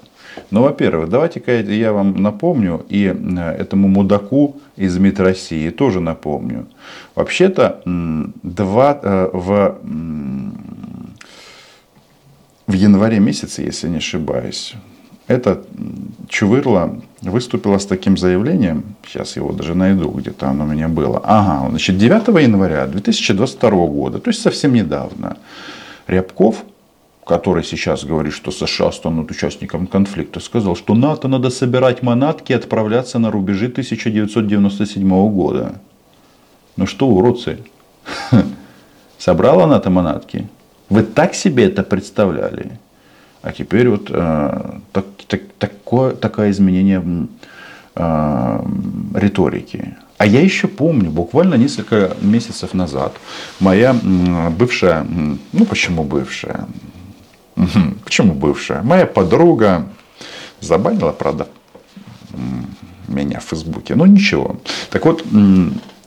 ну, 0.50 0.62
во-первых, 0.62 1.08
давайте-ка 1.08 1.60
я 1.60 1.92
вам 1.92 2.22
напомню, 2.22 2.84
и 2.88 3.06
э, 3.06 3.56
этому 3.58 3.88
мудаку 3.88 4.60
из 4.76 4.96
МИД 4.98 5.20
России 5.20 5.70
тоже 5.70 6.00
напомню. 6.00 6.66
Вообще-то 7.14 7.82
два, 7.84 9.00
э, 9.02 9.30
в, 9.32 9.78
в 12.66 12.72
январе 12.72 13.20
месяце, 13.20 13.62
если 13.62 13.88
не 13.88 13.98
ошибаюсь, 13.98 14.74
эта 15.30 15.62
Чувырла 16.28 17.00
выступила 17.22 17.78
с 17.78 17.86
таким 17.86 18.16
заявлением, 18.16 18.96
сейчас 19.06 19.36
его 19.36 19.52
даже 19.52 19.74
найду, 19.74 20.10
где-то 20.10 20.48
оно 20.48 20.64
у 20.64 20.66
меня 20.66 20.88
было. 20.88 21.22
Ага, 21.24 21.70
значит, 21.70 21.98
9 21.98 22.42
января 22.42 22.86
2022 22.86 23.70
года, 23.86 24.18
то 24.18 24.30
есть 24.30 24.42
совсем 24.42 24.74
недавно, 24.74 25.36
Рябков 26.08 26.64
который 27.26 27.62
сейчас 27.62 28.04
говорит, 28.04 28.32
что 28.32 28.50
США 28.50 28.90
станут 28.90 29.30
участником 29.30 29.86
конфликта, 29.86 30.40
сказал, 30.40 30.74
что 30.74 30.94
НАТО 30.94 31.28
надо 31.28 31.50
собирать 31.50 32.02
манатки 32.02 32.50
и 32.50 32.56
отправляться 32.56 33.20
на 33.20 33.30
рубежи 33.30 33.66
1997 33.66 35.30
года. 35.30 35.80
Ну 36.76 36.86
что, 36.86 37.06
уродцы, 37.06 37.58
собрала 39.18 39.68
НАТО 39.68 39.90
манатки? 39.90 40.48
Вы 40.88 41.04
так 41.04 41.34
себе 41.34 41.66
это 41.66 41.84
представляли? 41.84 42.80
А 43.42 43.52
теперь 43.52 43.88
вот 43.88 44.10
э, 44.10 44.78
так, 44.92 45.04
так, 45.26 45.40
такое, 45.58 46.12
такое 46.12 46.50
изменение 46.50 47.02
э, 47.94 48.64
риторики. 49.14 49.96
А 50.18 50.26
я 50.26 50.42
еще 50.42 50.68
помню, 50.68 51.10
буквально 51.10 51.54
несколько 51.54 52.14
месяцев 52.20 52.74
назад, 52.74 53.14
моя 53.58 53.94
бывшая, 54.50 55.06
ну 55.52 55.64
почему 55.64 56.04
бывшая, 56.04 56.66
Почему 58.04 58.34
бывшая? 58.34 58.82
Моя 58.82 59.06
подруга 59.06 59.86
забанила, 60.60 61.12
правда, 61.12 61.48
меня 63.08 63.40
в 63.40 63.44
Фейсбуке. 63.44 63.94
Но 63.94 64.06
ничего. 64.06 64.60
Так 64.90 65.04
вот, 65.04 65.24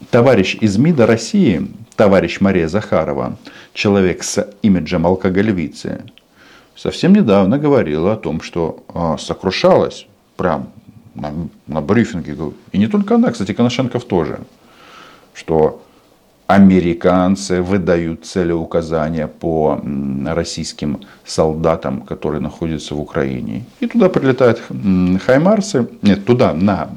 товарищ 0.09 0.57
из 0.59 0.77
МИДа 0.77 1.05
России, 1.05 1.67
товарищ 1.95 2.39
Мария 2.39 2.67
Захарова, 2.67 3.37
человек 3.73 4.23
с 4.23 4.47
имиджем 4.61 5.05
алкоголевицы, 5.05 6.03
совсем 6.75 7.13
недавно 7.13 7.57
говорила 7.57 8.13
о 8.13 8.17
том, 8.17 8.41
что 8.41 8.83
а, 8.93 9.17
сокрушалась 9.17 10.07
прям 10.37 10.69
на, 11.15 11.31
на 11.67 11.81
брифинге. 11.81 12.35
И 12.71 12.77
не 12.77 12.87
только 12.87 13.15
она, 13.15 13.31
кстати, 13.31 13.53
Коношенков 13.53 14.05
тоже. 14.05 14.39
Что 15.33 15.81
американцы 16.47 17.61
выдают 17.61 18.25
целеуказания 18.25 19.27
по 19.27 19.81
российским 20.25 21.01
солдатам, 21.25 22.01
которые 22.01 22.41
находятся 22.41 22.95
в 22.95 22.99
Украине. 22.99 23.65
И 23.79 23.87
туда 23.87 24.09
прилетают 24.09 24.61
хаймарсы, 25.25 25.87
нет, 26.01 26.25
туда 26.25 26.53
на 26.53 26.89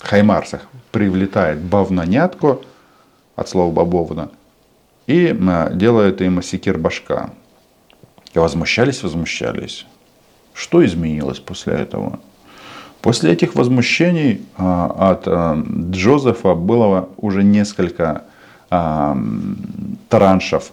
хаймарсах 0.00 0.62
прилетает 0.90 1.60
бавнанятко, 1.60 2.58
от 3.34 3.48
слова 3.48 3.72
бабовна, 3.72 4.28
и 5.06 5.36
делает 5.72 6.20
им 6.20 6.42
секир 6.42 6.78
башка. 6.78 7.30
И 8.34 8.38
возмущались, 8.38 9.02
возмущались. 9.02 9.86
Что 10.54 10.84
изменилось 10.84 11.38
после 11.38 11.74
этого? 11.74 12.18
После 13.02 13.32
этих 13.32 13.56
возмущений 13.56 14.42
а, 14.56 15.10
от 15.10 15.26
а, 15.26 15.60
Джозефа 15.90 16.54
было 16.54 17.08
уже 17.16 17.42
несколько 17.42 18.24
а, 18.70 19.18
траншев 20.08 20.72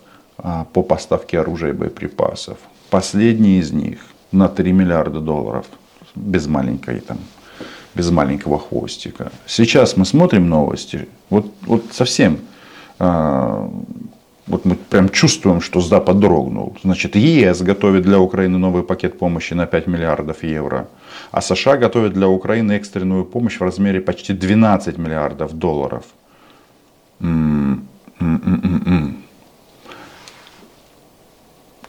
по 0.72 0.84
поставке 0.84 1.42
оружия 1.42 1.72
и 1.72 1.74
боеприпасов. 1.74 2.60
Последний 2.90 3.60
из 3.60 3.74
них 3.74 4.00
на 4.32 4.48
3 4.48 4.72
миллиарда 4.72 5.20
долларов, 5.20 5.66
без 6.16 6.48
маленькой 6.48 7.02
там, 7.02 7.18
без 7.94 8.10
маленького 8.10 8.58
хвостика. 8.58 9.34
Сейчас 9.46 9.98
мы 9.98 10.06
смотрим 10.06 10.48
новости, 10.48 11.10
вот, 11.30 11.52
вот 11.64 11.84
совсем 11.92 12.40
вот 14.50 14.66
мы 14.66 14.76
прям 14.76 15.10
чувствуем, 15.10 15.62
что 15.62 15.80
Запад 15.80 16.20
дрогнул. 16.20 16.76
Значит, 16.84 17.16
ЕС 17.16 17.62
готовит 17.62 18.02
для 18.04 18.20
Украины 18.20 18.58
новый 18.58 18.84
пакет 18.84 19.20
помощи 19.20 19.54
на 19.54 19.68
5 19.68 19.88
миллиардов 19.88 20.44
евро, 20.44 20.88
а 21.32 21.42
США 21.42 21.78
готовит 21.78 22.14
для 22.14 22.28
Украины 22.28 22.74
экстренную 22.74 23.26
помощь 23.26 23.60
в 23.60 23.64
размере 23.64 24.02
почти 24.02 24.34
12 24.34 24.98
миллиардов 24.98 25.54
долларов. 25.54 26.04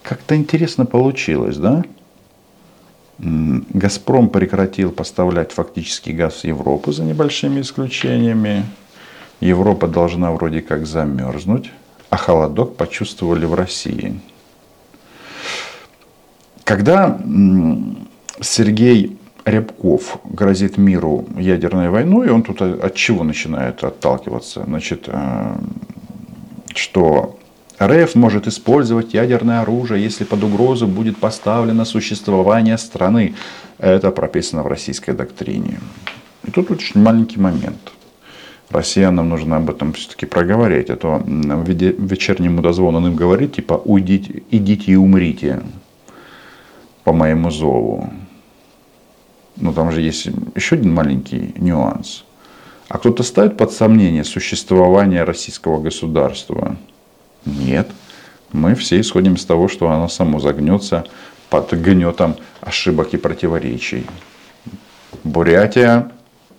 Как-то 0.03 0.37
интересно 0.37 0.85
получилось, 0.85 1.57
да? 1.57 1.83
Газпром 3.19 4.29
прекратил 4.29 4.91
поставлять 4.91 5.53
фактически 5.53 6.11
газ 6.11 6.43
в 6.43 6.45
Европу 6.45 6.93
за 6.93 7.05
небольшими 7.05 7.61
исключениями. 7.61 8.65
Европа 9.41 9.89
должна 9.89 10.31
вроде 10.33 10.61
как 10.61 10.87
замерзнуть 10.87 11.71
а 12.11 12.17
холодок 12.17 12.77
почувствовали 12.77 13.47
в 13.47 13.55
России. 13.55 14.21
Когда 16.65 17.19
Сергей 18.41 19.17
Рябков 19.45 20.19
грозит 20.25 20.77
миру 20.77 21.25
ядерной 21.37 21.89
войной, 21.89 22.31
он 22.31 22.43
тут 22.43 22.61
от 22.61 22.95
чего 22.95 23.25
начинает 23.25 23.83
отталкиваться? 23.83 24.65
Значит, 24.65 25.05
э, 25.07 25.57
что 26.75 27.39
РФ 27.81 28.15
может 28.15 28.47
использовать 28.47 29.15
ядерное 29.15 29.63
оружие, 29.63 30.03
если 30.03 30.25
под 30.25 30.45
угрозу 30.45 30.87
будет 30.87 31.17
поставлено 31.17 31.85
существование 31.85 32.77
страны. 32.77 33.35
Это 33.79 34.11
прописано 34.11 34.63
в 34.63 34.67
российской 34.67 35.13
доктрине. 35.13 35.81
И 36.45 36.51
тут 36.51 36.71
очень 36.71 37.01
маленький 37.01 37.41
момент– 37.41 37.93
россиянам 38.71 39.29
нужно 39.29 39.57
об 39.57 39.71
этом 39.71 39.93
все-таки 39.93 40.27
проговорить. 40.27 40.91
А 40.91 40.97
то 40.97 41.23
в 41.25 41.69
вечернему 41.69 42.63
дозвону 42.63 42.99
он 42.99 43.09
им 43.09 43.17
говорит, 43.17 43.57
типа, 43.57 43.75
уйдите, 43.85 44.43
идите 44.51 44.93
и 44.93 44.97
умрите 44.97 45.63
по 47.05 47.13
моему 47.13 47.51
зову. 47.51 48.11
Но 49.57 49.73
там 49.73 49.91
же 49.91 50.01
есть 50.01 50.29
еще 50.55 50.77
один 50.77 50.95
маленький 50.95 51.55
нюанс. 51.57 52.25
А 52.89 52.99
кто-то 52.99 53.23
ставит 53.23 53.57
под 53.57 53.73
сомнение 53.73 54.25
существование 54.25 55.25
российского 55.25 55.81
государства? 55.81 56.77
Нет. 57.45 57.89
Мы 58.53 58.75
все 58.75 59.01
исходим 59.01 59.35
из 59.35 59.45
того, 59.45 59.69
что 59.69 59.89
оно 59.91 60.09
само 60.09 60.41
загнется 60.41 61.05
под 61.51 61.73
гнетом 61.73 62.37
ошибок 62.61 63.15
и 63.15 63.17
противоречий. 63.17 64.07
Бурятия, 65.25 66.11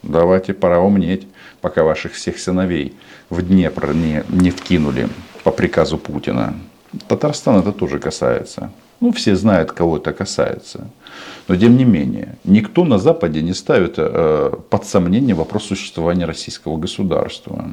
давайте 0.03 0.53
пора 0.53 0.79
умнеть 0.79 1.27
пока 1.61 1.83
ваших 1.83 2.13
всех 2.13 2.39
сыновей 2.39 2.95
в 3.29 3.41
Днепр 3.41 3.93
не, 3.93 4.23
не 4.29 4.51
вкинули 4.51 5.09
по 5.43 5.51
приказу 5.51 5.97
Путина. 5.97 6.55
Татарстан 7.07 7.59
это 7.59 7.71
тоже 7.71 7.99
касается. 7.99 8.71
Ну, 8.99 9.11
все 9.11 9.35
знают, 9.35 9.71
кого 9.71 9.97
это 9.97 10.13
касается. 10.13 10.87
Но, 11.47 11.55
тем 11.55 11.77
не 11.77 11.85
менее, 11.85 12.35
никто 12.43 12.83
на 12.83 12.99
Западе 12.99 13.41
не 13.41 13.53
ставит 13.53 13.95
э, 13.97 14.51
под 14.69 14.85
сомнение 14.85 15.33
вопрос 15.33 15.63
существования 15.65 16.25
российского 16.25 16.77
государства. 16.77 17.71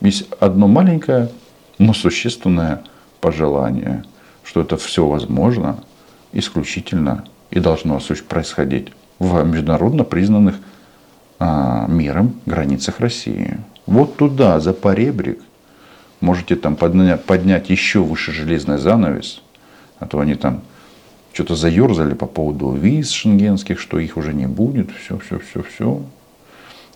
Есть 0.00 0.26
одно 0.40 0.66
маленькое, 0.66 1.30
но 1.78 1.94
существенное 1.94 2.82
пожелание, 3.20 4.04
что 4.42 4.60
это 4.60 4.76
все 4.76 5.06
возможно 5.06 5.84
исключительно 6.32 7.24
и 7.50 7.60
должно 7.60 8.00
происходить 8.28 8.88
в 9.18 9.44
международно 9.44 10.02
признанных 10.02 10.56
а, 11.44 11.86
миром 11.88 12.40
границах 12.46 13.00
России. 13.00 13.58
Вот 13.86 14.16
туда, 14.16 14.60
за 14.60 14.72
поребрик, 14.72 15.40
можете 16.20 16.54
там 16.54 16.76
поднять, 16.76 17.24
поднять 17.24 17.68
еще 17.68 17.98
выше 17.98 18.30
железный 18.30 18.78
занавес, 18.78 19.42
а 19.98 20.06
то 20.06 20.20
они 20.20 20.36
там 20.36 20.62
что-то 21.32 21.56
заерзали 21.56 22.14
по 22.14 22.26
поводу 22.26 22.70
виз 22.70 23.10
шенгенских, 23.10 23.80
что 23.80 23.98
их 23.98 24.16
уже 24.16 24.32
не 24.32 24.46
будет, 24.46 24.90
все, 24.92 25.18
все, 25.18 25.40
все, 25.40 25.64
все. 25.64 26.02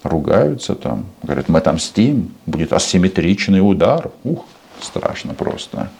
Ругаются 0.04 0.76
там, 0.76 1.06
говорят, 1.24 1.48
мы 1.48 1.58
отомстим, 1.58 2.32
будет 2.46 2.72
асимметричный 2.72 3.68
удар. 3.68 4.12
Ух, 4.22 4.44
страшно 4.80 5.34
просто. 5.34 5.90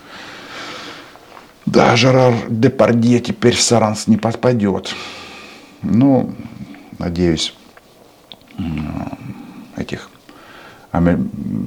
Да, 1.64 1.96
Жерар 1.96 2.35
Депардье 2.48 3.18
теперь 3.18 3.56
в 3.56 3.61
Саранс 3.61 4.06
не 4.06 4.18
попадет. 4.18 4.94
Ну, 5.82 6.32
надеюсь, 7.00 7.52
этих 9.77 10.11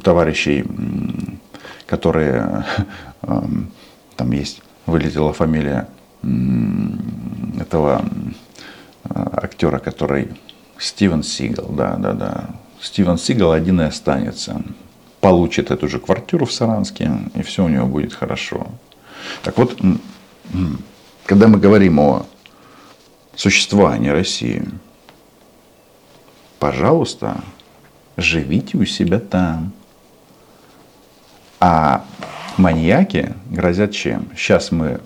товарищей, 0.03 0.65
которые 1.85 2.65
там 4.15 4.31
есть, 4.31 4.61
вылетела 4.85 5.33
фамилия 5.33 5.87
этого 7.59 8.03
актера, 9.03 9.79
который 9.79 10.29
Стивен 10.77 11.23
Сигал, 11.23 11.67
да, 11.69 11.95
да, 11.97 12.13
да. 12.13 12.49
Стивен 12.81 13.17
Сигал 13.17 13.51
один 13.51 13.81
и 13.81 13.85
останется. 13.85 14.61
Получит 15.19 15.69
эту 15.69 15.89
же 15.89 15.99
квартиру 15.99 16.45
в 16.45 16.53
Саранске, 16.53 17.11
и 17.35 17.41
все 17.41 17.65
у 17.65 17.67
него 17.67 17.85
будет 17.85 18.13
хорошо. 18.13 18.67
Так 19.43 19.57
вот, 19.57 19.77
когда 21.25 21.47
мы 21.47 21.59
говорим 21.59 21.99
о 21.99 22.25
существовании 23.35 24.09
России, 24.09 24.63
пожалуйста, 26.59 27.41
живите 28.17 28.77
у 28.77 28.85
себя 28.85 29.19
там. 29.19 29.71
А 31.59 32.05
маньяки 32.57 33.33
грозят 33.49 33.91
чем? 33.91 34.29
Сейчас 34.35 34.71
мы 34.71 35.01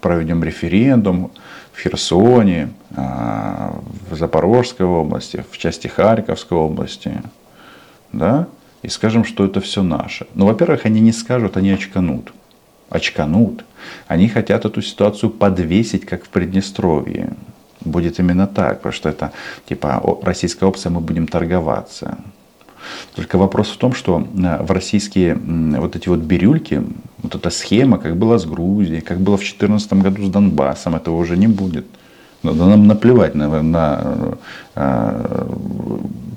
проведем 0.00 0.42
референдум 0.42 1.30
в 1.72 1.80
Херсоне, 1.80 2.70
а, 2.94 3.78
в 4.10 4.16
Запорожской 4.16 4.86
области, 4.86 5.44
в 5.50 5.58
части 5.58 5.86
Харьковской 5.88 6.56
области, 6.56 7.22
да, 8.12 8.48
и 8.82 8.88
скажем, 8.88 9.24
что 9.24 9.44
это 9.44 9.60
все 9.60 9.82
наше. 9.82 10.26
Ну, 10.34 10.46
во-первых, 10.46 10.86
они 10.86 11.00
не 11.00 11.12
скажут, 11.12 11.56
они 11.56 11.70
очканут. 11.70 12.32
Очканут. 12.88 13.64
Они 14.06 14.28
хотят 14.28 14.64
эту 14.64 14.80
ситуацию 14.80 15.30
подвесить, 15.30 16.06
как 16.06 16.24
в 16.24 16.28
Приднестровье 16.28 17.32
будет 17.86 18.18
именно 18.20 18.46
так, 18.46 18.78
потому 18.78 18.92
что 18.92 19.08
это 19.08 19.32
типа 19.68 20.02
российская 20.22 20.66
опция, 20.66 20.90
мы 20.90 21.00
будем 21.00 21.26
торговаться. 21.26 22.18
Только 23.14 23.38
вопрос 23.38 23.68
в 23.68 23.76
том, 23.76 23.94
что 23.94 24.20
э, 24.20 24.62
в 24.62 24.70
российские 24.70 25.34
вот 25.34 25.96
эти 25.96 26.08
вот 26.08 26.20
бирюльки, 26.20 26.82
вот 27.22 27.34
эта 27.34 27.50
схема, 27.50 27.98
как 27.98 28.16
была 28.16 28.38
с 28.38 28.44
Грузией, 28.44 29.00
как 29.00 29.18
было 29.18 29.36
в 29.36 29.40
2014 29.40 29.92
году 29.94 30.26
с 30.26 30.30
Донбассом, 30.30 30.94
этого 30.94 31.16
уже 31.16 31.36
не 31.36 31.48
будет. 31.48 31.86
Нам 32.42 32.86
наплевать 32.86 33.34
на, 33.34 33.62
на 33.62 34.36
э, 34.74 35.46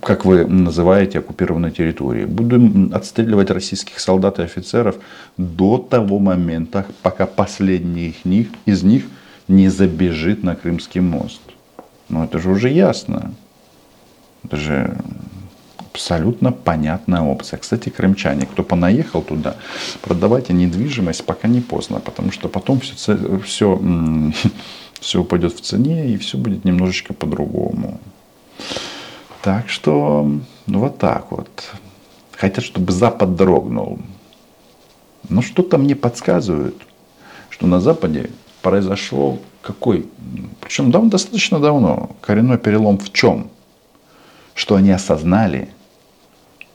как 0.02 0.26
вы 0.26 0.46
называете 0.46 1.20
оккупированные 1.20 1.72
территории. 1.72 2.26
Будем 2.26 2.92
отстреливать 2.94 3.52
российских 3.52 4.00
солдат 4.00 4.40
и 4.40 4.44
офицеров 4.44 4.96
до 5.38 5.78
того 5.78 6.20
момента, 6.20 6.86
пока 7.02 7.26
последний 7.26 8.10
из 8.10 8.26
них, 8.26 8.48
из 8.66 8.84
них 8.84 9.04
не 9.50 9.68
забежит 9.68 10.44
на 10.44 10.56
Крымский 10.56 11.02
мост. 11.02 11.42
Ну 12.08 12.24
это 12.24 12.40
же 12.40 12.50
уже 12.50 12.70
ясно. 12.70 13.34
Это 14.44 14.56
же 14.56 14.98
абсолютно 15.78 16.52
понятная 16.52 17.22
опция. 17.22 17.60
Кстати, 17.60 17.90
крымчане, 17.90 18.46
кто 18.46 18.64
понаехал 18.64 19.22
туда, 19.22 19.58
продавайте 20.02 20.54
недвижимость 20.54 21.26
пока 21.26 21.48
не 21.48 21.60
поздно, 21.60 22.00
потому 22.00 22.32
что 22.32 22.48
потом 22.48 22.80
все, 22.80 22.96
все, 23.44 23.82
все 25.02 25.22
упадет 25.22 25.54
в 25.54 25.62
цене 25.62 26.10
и 26.10 26.18
все 26.18 26.38
будет 26.38 26.64
немножечко 26.64 27.14
по-другому. 27.14 28.00
Так 29.42 29.68
что 29.70 30.32
ну, 30.68 30.80
вот 30.80 31.00
так 31.00 31.32
вот. 31.32 31.50
хотят, 32.32 32.64
чтобы 32.64 32.92
Запад 32.92 33.36
дрогнул. 33.36 34.00
Но 35.28 35.42
что-то 35.42 35.78
мне 35.78 35.96
подсказывает, 35.96 36.76
что 37.50 37.68
на 37.68 37.82
Западе 37.82 38.30
произошло 38.62 39.40
какой, 39.62 40.08
причем 40.62 40.92
давно, 40.92 41.10
достаточно 41.10 41.60
давно, 41.60 42.12
коренной 42.22 42.58
перелом 42.58 42.98
в 42.98 43.12
чем? 43.12 43.50
Что 44.54 44.76
они 44.76 44.92
осознали, 44.92 45.70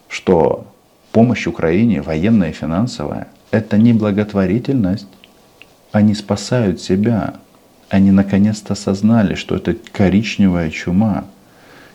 что 0.09 0.67
помощь 1.13 1.47
Украине, 1.47 2.03
военная 2.03 2.51
и 2.51 2.53
финансовая, 2.53 3.29
это 3.51 3.79
не 3.79 3.93
благотворительность. 3.93 5.07
Они 5.93 6.15
спасают 6.15 6.81
себя. 6.81 7.35
Они 7.89 8.11
наконец-то 8.11 8.73
осознали, 8.73 9.35
что 9.35 9.55
это 9.55 9.77
коричневая 9.93 10.71
чума. 10.71 11.25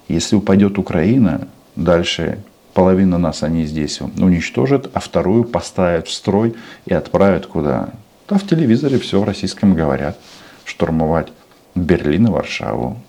Если 0.08 0.38
упадет 0.38 0.78
Украина, 0.78 1.48
дальше 1.76 2.40
половина 2.74 3.18
нас 3.18 3.44
они 3.44 3.66
здесь 3.66 4.00
уничтожат, 4.00 4.90
а 4.94 5.02
вторую 5.02 5.44
поставят 5.44 6.08
в 6.08 6.14
строй 6.14 6.56
и 6.86 6.94
отправят 6.94 7.46
куда? 7.46 7.90
Да 8.30 8.38
в 8.38 8.46
телевизоре 8.46 9.00
все 9.00 9.20
в 9.20 9.24
российском 9.24 9.74
говорят. 9.74 10.16
Штурмовать 10.64 11.30
Берлин 11.74 12.28
и 12.28 12.30
Варшаву. 12.30 13.02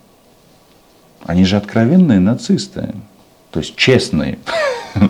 Они 1.27 1.45
же 1.45 1.59
откровенные 1.59 2.21
нацисты. 2.21 2.95
То 3.51 3.61
есть 3.61 3.77
честные. 3.77 4.39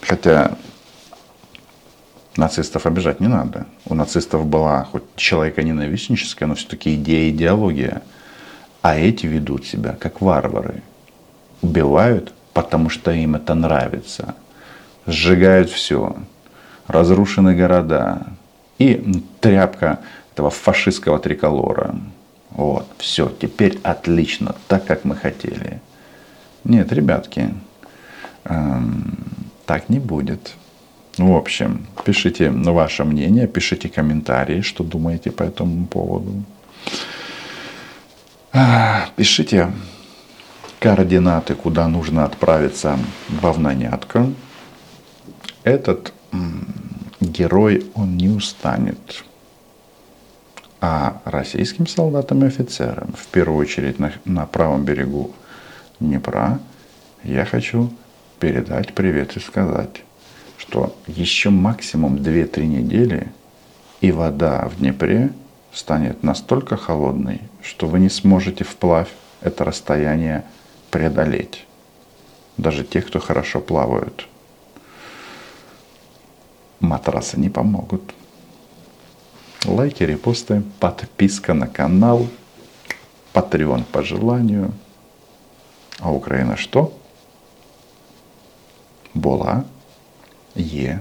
Хотя 0.00 0.56
нацистов 2.36 2.86
обижать 2.86 3.20
не 3.20 3.28
надо. 3.28 3.66
У 3.84 3.94
нацистов 3.94 4.46
была 4.46 4.84
хоть 4.84 5.02
человека 5.16 5.62
ненавистническая, 5.62 6.48
но 6.48 6.54
все-таки 6.54 6.94
идея, 6.94 7.30
идеология. 7.30 8.00
А 8.80 8.96
эти 8.96 9.26
ведут 9.26 9.66
себя 9.66 9.96
как 10.00 10.22
варвары. 10.22 10.82
Убивают, 11.60 12.32
потому 12.54 12.88
что 12.88 13.10
им 13.10 13.34
это 13.34 13.54
нравится. 13.54 14.34
Сжигают 15.06 15.68
все. 15.68 16.16
Разрушены 16.86 17.54
города. 17.54 18.26
И 18.78 19.22
тряпка 19.40 20.00
этого 20.32 20.50
фашистского 20.50 21.18
триколора. 21.18 21.96
Вот, 22.50 22.86
все, 22.98 23.28
теперь 23.28 23.78
отлично, 23.82 24.54
так 24.68 24.86
как 24.86 25.04
мы 25.04 25.16
хотели. 25.16 25.80
Нет, 26.64 26.92
ребятки, 26.92 27.52
эм, 28.44 29.18
так 29.66 29.88
не 29.88 29.98
будет. 29.98 30.54
В 31.18 31.32
общем, 31.32 31.86
пишите 32.04 32.50
ваше 32.50 33.04
мнение, 33.04 33.46
пишите 33.46 33.88
комментарии, 33.88 34.62
что 34.62 34.82
думаете 34.82 35.30
по 35.30 35.44
этому 35.44 35.86
поводу. 35.86 36.42
Пишите 39.16 39.72
координаты, 40.80 41.54
куда 41.54 41.88
нужно 41.88 42.24
отправиться 42.24 42.98
бавнанятка. 43.42 44.28
Этот 45.62 46.12
герой, 47.24 47.86
он 47.94 48.16
не 48.16 48.28
устанет. 48.28 49.24
А 50.80 51.20
российским 51.24 51.86
солдатам 51.86 52.44
и 52.44 52.48
офицерам, 52.48 53.14
в 53.16 53.26
первую 53.28 53.58
очередь 53.58 53.98
на, 53.98 54.12
на 54.24 54.46
правом 54.46 54.84
берегу 54.84 55.32
Днепра, 55.98 56.60
я 57.22 57.44
хочу 57.44 57.90
передать 58.38 58.92
привет 58.92 59.36
и 59.36 59.40
сказать, 59.40 60.02
что 60.58 60.94
еще 61.06 61.50
максимум 61.50 62.16
2-3 62.16 62.66
недели 62.66 63.28
и 64.00 64.12
вода 64.12 64.68
в 64.68 64.78
Днепре 64.78 65.32
станет 65.72 66.22
настолько 66.22 66.76
холодной, 66.76 67.40
что 67.62 67.86
вы 67.86 68.00
не 68.00 68.10
сможете 68.10 68.64
вплавь 68.64 69.08
это 69.40 69.64
расстояние 69.64 70.44
преодолеть. 70.90 71.66
Даже 72.56 72.84
те, 72.84 73.00
кто 73.00 73.18
хорошо 73.18 73.60
плавают. 73.60 74.28
Матрасы 76.84 77.40
не 77.40 77.50
помогут. 77.50 78.02
Лайки, 79.64 80.04
репосты, 80.04 80.62
подписка 80.78 81.54
на 81.54 81.66
канал, 81.66 82.26
Patreon 83.32 83.84
по 83.84 84.02
желанию. 84.02 84.72
А 86.00 86.10
Украина 86.10 86.56
что? 86.56 86.92
була, 89.14 89.62
є 90.56 91.00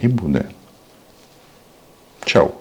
і 0.00 0.08
буде. 0.08 0.44
Чао! 2.24 2.58